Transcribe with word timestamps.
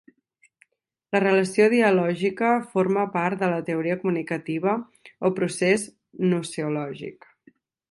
La 1.15 1.19
relació 1.23 1.67
dialògica 1.73 2.49
forma 2.71 3.03
part 3.19 3.43
de 3.45 3.51
la 3.53 3.61
teoria 3.69 3.99
comunicativa 4.01 4.75
o 5.29 5.33
procés 5.43 5.87
gnoseològic. 6.27 7.33